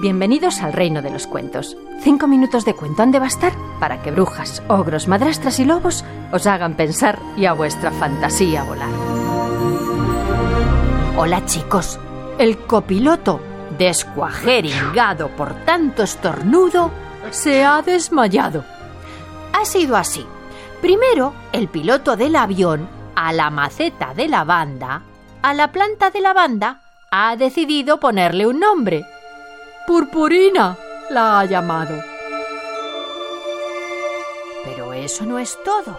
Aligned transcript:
Bienvenidos 0.00 0.62
al 0.62 0.74
reino 0.74 1.02
de 1.02 1.10
los 1.10 1.26
cuentos. 1.26 1.76
Cinco 2.02 2.28
minutos 2.28 2.64
de 2.64 2.74
cuento 2.74 3.02
han 3.02 3.10
de 3.10 3.18
bastar 3.18 3.52
para 3.80 4.00
que 4.00 4.12
brujas, 4.12 4.62
ogros, 4.68 5.08
madrastras 5.08 5.58
y 5.58 5.64
lobos 5.64 6.04
os 6.30 6.46
hagan 6.46 6.74
pensar 6.74 7.18
y 7.36 7.46
a 7.46 7.52
vuestra 7.52 7.90
fantasía 7.90 8.62
volar. 8.62 8.90
Hola 11.16 11.44
chicos, 11.46 11.98
el 12.38 12.58
copiloto, 12.58 13.40
descuajeringado 13.76 15.30
por 15.30 15.54
tanto 15.64 16.04
estornudo, 16.04 16.92
se 17.30 17.64
ha 17.64 17.82
desmayado. 17.82 18.64
Ha 19.52 19.64
sido 19.64 19.96
así. 19.96 20.24
Primero, 20.80 21.34
el 21.50 21.66
piloto 21.66 22.16
del 22.16 22.36
avión, 22.36 22.88
a 23.16 23.32
la 23.32 23.50
maceta 23.50 24.14
de 24.14 24.28
la 24.28 24.44
banda, 24.44 25.02
a 25.42 25.54
la 25.54 25.72
planta 25.72 26.10
de 26.10 26.20
la 26.20 26.34
banda, 26.34 26.82
ha 27.10 27.34
decidido 27.34 27.98
ponerle 27.98 28.46
un 28.46 28.60
nombre. 28.60 29.04
Purpurina 29.88 30.76
la 31.08 31.40
ha 31.40 31.44
llamado. 31.46 31.98
Pero 34.62 34.92
eso 34.92 35.24
no 35.24 35.38
es 35.38 35.56
todo. 35.64 35.98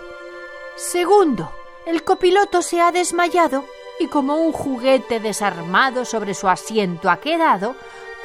Segundo, 0.76 1.52
el 1.88 2.04
copiloto 2.04 2.62
se 2.62 2.82
ha 2.82 2.92
desmayado 2.92 3.66
y 4.00 4.06
como 4.06 4.36
un 4.36 4.52
juguete 4.52 5.20
desarmado 5.20 6.06
sobre 6.06 6.36
su 6.36 6.48
asiento 6.48 7.10
ha 7.10 7.18
quedado 7.20 7.76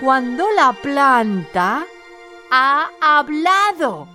cuando 0.03 0.45
la 0.55 0.75
planta 0.75 1.87
ha 2.51 2.91
hablado. 3.01 4.07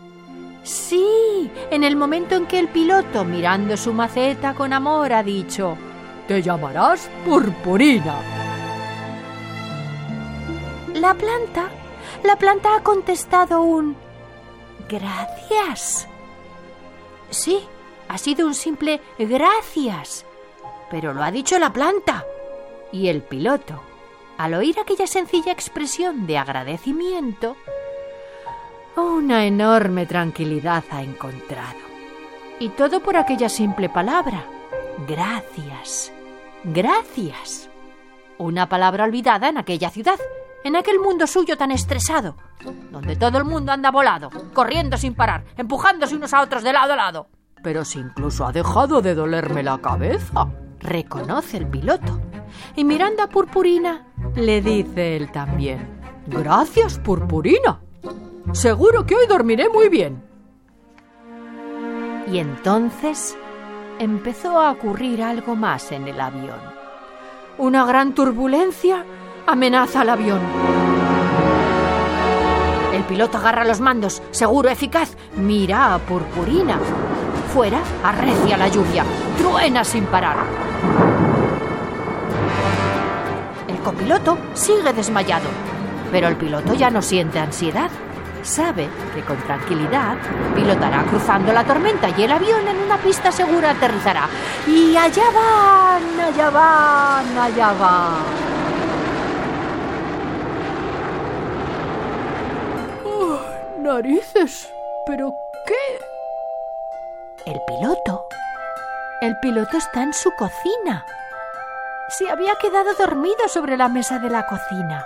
Sí, 0.62 1.50
en 1.72 1.84
el 1.84 1.96
momento 1.96 2.36
en 2.36 2.46
que 2.46 2.60
el 2.60 2.68
piloto, 2.68 3.26
mirando 3.26 3.76
su 3.76 3.92
maceta 3.92 4.54
con 4.54 4.72
amor, 4.72 5.12
ha 5.14 5.24
dicho, 5.24 5.76
Te 6.28 6.44
llamarás 6.44 7.10
Purpurina. 7.26 8.39
La 11.00 11.14
planta, 11.14 11.70
la 12.26 12.36
planta 12.36 12.76
ha 12.76 12.84
contestado 12.84 13.62
un 13.62 13.96
gracias. 14.90 16.10
Sí, 17.30 17.66
ha 18.10 18.18
sido 18.18 18.46
un 18.46 18.54
simple 18.54 19.00
gracias, 19.18 20.26
pero 20.92 21.14
lo 21.14 21.24
ha 21.24 21.32
dicho 21.32 21.58
la 21.58 21.72
planta. 21.72 22.26
Y 22.92 23.08
el 23.08 23.22
piloto, 23.22 23.82
al 24.38 24.56
oír 24.56 24.78
aquella 24.78 25.08
sencilla 25.08 25.54
expresión 25.54 26.28
de 26.28 26.38
agradecimiento, 26.38 27.56
una 28.98 29.46
enorme 29.46 30.06
tranquilidad 30.06 30.84
ha 30.92 31.02
encontrado. 31.02 31.80
Y 32.60 32.70
todo 32.70 33.00
por 33.00 33.16
aquella 33.16 33.48
simple 33.48 33.88
palabra. 33.88 34.44
Gracias. 35.08 36.12
Gracias. 36.66 37.70
Una 38.38 38.68
palabra 38.68 39.06
olvidada 39.06 39.48
en 39.48 39.58
aquella 39.58 39.92
ciudad 39.92 40.20
en 40.64 40.76
aquel 40.76 41.00
mundo 41.00 41.28
suyo 41.28 41.58
tan 41.58 41.72
estresado, 41.72 42.36
donde 42.92 43.16
todo 43.16 43.38
el 43.38 43.46
mundo 43.46 43.72
anda 43.72 43.92
volado, 43.92 44.30
corriendo 44.54 44.98
sin 44.98 45.16
parar, 45.16 45.44
empujándose 45.58 46.16
unos 46.16 46.34
a 46.34 46.42
otros 46.42 46.64
de 46.64 46.74
lado 46.74 46.94
a 46.94 46.98
lado. 46.98 47.28
Pero 47.64 47.86
si 47.86 48.00
incluso 48.00 48.46
ha 48.46 48.52
dejado 48.52 49.02
de 49.02 49.16
dolerme 49.16 49.64
la 49.64 49.78
cabeza, 49.80 50.48
reconoce 50.80 51.58
el 51.58 51.68
piloto. 51.68 52.20
Y 52.76 52.84
mirando 52.84 53.24
a 53.24 53.28
Purpurina, 53.28 54.08
le 54.36 54.62
dice 54.62 55.18
él 55.18 55.32
también, 55.32 56.00
Gracias, 56.28 57.00
Purpurina. 57.00 57.80
Seguro 58.52 59.06
que 59.06 59.16
hoy 59.16 59.26
dormiré 59.28 59.68
muy 59.70 59.90
bien. 59.90 60.24
Y 62.32 62.38
entonces 62.38 63.36
empezó 63.98 64.60
a 64.60 64.72
ocurrir 64.72 65.24
algo 65.24 65.56
más 65.56 65.92
en 65.92 66.08
el 66.08 66.22
avión. 66.22 66.60
Una 67.58 67.86
gran 67.86 68.14
turbulencia 68.14 69.06
amenaza 69.52 70.02
al 70.02 70.10
avión. 70.10 70.40
El 72.94 73.04
piloto 73.04 73.38
agarra 73.38 73.66
los 73.66 73.80
mandos, 73.80 74.22
seguro, 74.32 74.70
eficaz, 74.70 75.16
mira 75.36 75.96
a 75.96 76.00
Purpurina. 76.00 76.78
Fuera 77.54 77.80
arrecia 78.04 78.58
la 78.58 78.68
lluvia, 78.68 79.04
truena 79.38 79.84
sin 79.84 80.06
parar. 80.06 80.38
El 83.68 83.78
copiloto 83.80 84.38
sigue 84.54 84.94
desmayado, 84.94 85.50
pero 86.12 86.28
el 86.28 86.36
piloto 86.36 86.74
ya 86.74 86.92
no 86.92 87.02
siente 87.02 87.40
ansiedad. 87.40 87.90
Sabe 88.44 88.88
que 89.14 89.22
con 89.22 89.38
tranquilidad 89.38 90.18
pilotará 90.56 91.04
cruzando 91.04 91.52
la 91.52 91.66
tormenta 91.66 92.10
y 92.16 92.24
el 92.24 92.32
avión 92.32 92.68
en 92.68 92.78
una 92.78 92.98
pista 92.98 93.32
segura 93.32 93.72
aterrizará. 93.72 94.30
Y 94.68 94.96
allá 94.96 95.26
van, 95.34 96.20
allá 96.20 96.50
van, 96.50 97.38
allá 97.38 97.74
van. 97.74 98.49
Narices. 103.90 104.72
¿Pero 105.06 105.34
qué? 105.66 107.52
El 107.52 107.60
piloto. 107.68 108.28
El 109.22 109.36
piloto 109.40 109.78
está 109.78 110.04
en 110.04 110.14
su 110.14 110.32
cocina. 110.38 111.06
Se 112.10 112.30
había 112.30 112.56
quedado 112.56 112.94
dormido 112.94 113.48
sobre 113.48 113.78
la 113.78 113.90
mesa 113.90 114.20
de 114.20 114.30
la 114.30 114.46
cocina. 114.46 115.06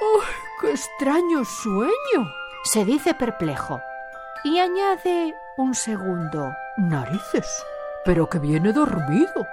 ¡Uy, 0.00 0.26
qué 0.60 0.70
extraño 0.70 1.44
sueño! 1.44 2.30
se 2.64 2.84
dice 2.84 3.14
perplejo. 3.14 3.80
Y 4.44 4.58
añade 4.58 5.34
un 5.56 5.74
segundo. 5.74 6.52
Narices. 6.76 7.64
Pero 8.04 8.28
que 8.28 8.38
viene 8.38 8.72
dormido. 8.72 9.46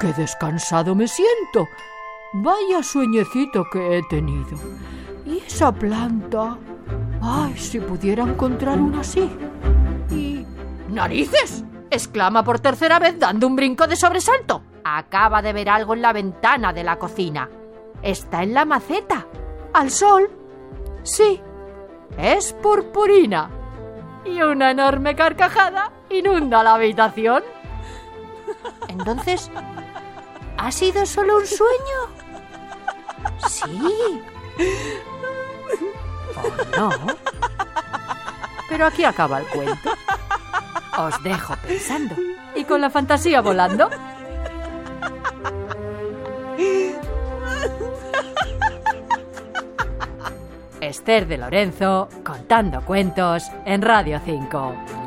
Qué 0.00 0.12
descansado 0.14 0.94
me 0.94 1.06
siento. 1.06 1.66
Vaya 2.32 2.82
sueñecito 2.82 3.64
que 3.70 3.98
he 3.98 4.02
tenido. 4.08 4.56
¿Y 5.26 5.38
esa 5.46 5.70
planta? 5.70 6.56
¡Ay, 7.22 7.56
si 7.56 7.78
pudiera 7.78 8.24
encontrar 8.24 8.80
una 8.80 9.00
así! 9.00 9.30
Y... 10.10 10.44
¡Narices! 10.88 11.64
exclama 11.92 12.42
por 12.42 12.58
tercera 12.58 12.98
vez 12.98 13.18
dando 13.18 13.46
un 13.46 13.54
brinco 13.54 13.86
de 13.86 13.96
sobresalto. 13.96 14.62
Acaba 14.82 15.42
de 15.42 15.52
ver 15.52 15.68
algo 15.68 15.94
en 15.94 16.02
la 16.02 16.12
ventana 16.12 16.72
de 16.72 16.82
la 16.82 16.98
cocina. 16.98 17.48
Está 18.02 18.42
en 18.42 18.54
la 18.54 18.64
maceta. 18.64 19.26
¿Al 19.72 19.90
sol? 19.90 20.30
Sí. 21.02 21.40
Es 22.18 22.52
purpurina. 22.54 23.50
Y 24.24 24.40
una 24.42 24.70
enorme 24.70 25.14
carcajada 25.14 25.92
inunda 26.10 26.62
la 26.62 26.74
habitación. 26.74 27.42
Entonces, 28.88 29.50
¿ha 30.58 30.72
sido 30.72 31.06
solo 31.06 31.36
un 31.36 31.46
sueño? 31.46 31.98
Sí. 33.48 34.22
¿O 36.42 36.76
no? 36.76 36.90
Pero 38.68 38.86
aquí 38.86 39.04
acaba 39.04 39.38
el 39.38 39.46
cuento. 39.46 39.92
Os 40.98 41.22
dejo 41.22 41.54
pensando 41.66 42.14
y 42.54 42.64
con 42.64 42.80
la 42.80 42.90
fantasía 42.90 43.40
volando. 43.40 43.88
Esther 50.80 51.26
de 51.26 51.38
Lorenzo 51.38 52.08
contando 52.24 52.82
cuentos 52.82 53.44
en 53.64 53.82
Radio 53.82 54.20
5. 54.24 55.01